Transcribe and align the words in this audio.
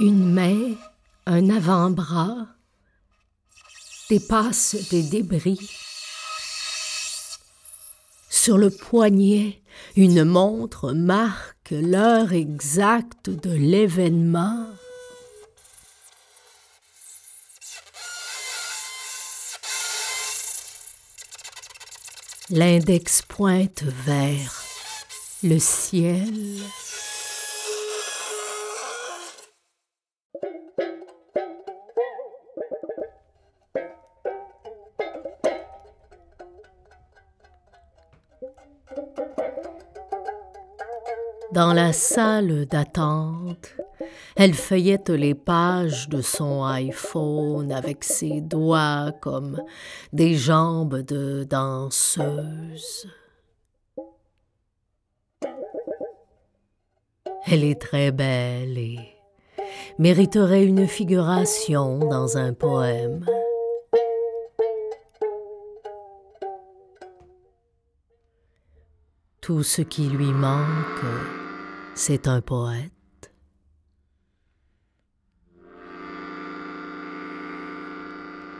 Une 0.00 0.32
main, 0.32 0.74
un 1.26 1.50
avant-bras, 1.50 2.48
dépasse 4.10 4.74
des 4.90 5.04
débris. 5.04 5.70
Sur 8.28 8.58
le 8.58 8.70
poignet, 8.70 9.62
une 9.94 10.24
montre 10.24 10.92
marque 10.92 11.70
l'heure 11.70 12.32
exacte 12.32 13.30
de 13.30 13.52
l'événement. 13.52 14.66
L'index 22.50 23.22
pointe 23.22 23.84
vers 24.04 24.62
le 25.44 25.58
ciel. 25.58 26.60
Dans 41.52 41.72
la 41.72 41.92
salle 41.92 42.66
d'attente, 42.66 43.76
elle 44.34 44.54
feuillette 44.54 45.10
les 45.10 45.34
pages 45.34 46.08
de 46.08 46.20
son 46.20 46.64
iPhone 46.64 47.70
avec 47.70 48.02
ses 48.02 48.40
doigts 48.40 49.12
comme 49.20 49.62
des 50.12 50.34
jambes 50.34 51.02
de 51.02 51.44
danseuse. 51.44 53.06
Elle 57.46 57.62
est 57.62 57.80
très 57.80 58.10
belle 58.10 58.76
et 58.76 58.98
mériterait 59.98 60.64
une 60.64 60.88
figuration 60.88 61.98
dans 61.98 62.36
un 62.36 62.52
poème. 62.52 63.24
Tout 69.46 69.62
ce 69.62 69.82
qui 69.82 70.08
lui 70.08 70.32
manque, 70.32 71.04
c'est 71.94 72.28
un 72.28 72.40
poète. 72.40 73.30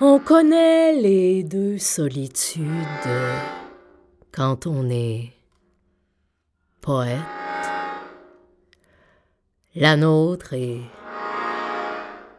On 0.00 0.18
connaît 0.18 0.94
les 0.94 1.42
deux 1.42 1.76
solitudes 1.76 2.64
quand 4.32 4.66
on 4.66 4.88
est 4.88 5.34
poète. 6.80 7.18
La 9.74 9.98
nôtre 9.98 10.54
et 10.54 10.80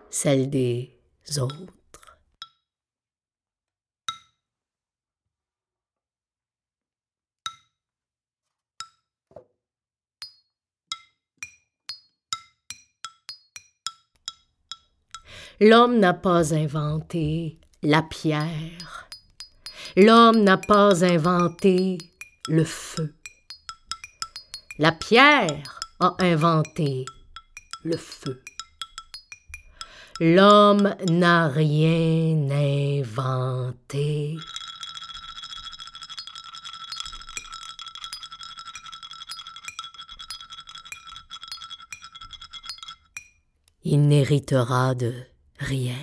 celle 0.10 0.50
des 0.50 0.98
autres. 1.38 1.81
L'homme 15.60 16.00
n'a 16.00 16.14
pas 16.14 16.54
inventé 16.54 17.60
la 17.84 18.02
pierre. 18.02 19.08
L'homme 19.96 20.44
n'a 20.44 20.58
pas 20.58 21.04
inventé 21.04 21.98
le 22.48 22.64
feu. 22.64 23.14
La 24.80 24.92
pierre 24.92 25.80
a 26.00 26.16
inventé 26.20 27.06
le 27.84 27.98
feu. 27.98 28.42
L'homme 30.20 30.96
n'a 31.10 31.48
rien 31.48 32.50
inventé. 32.52 34.38
Il 43.84 44.08
n'héritera 44.08 44.94
de 44.94 45.31
rien. 45.62 45.96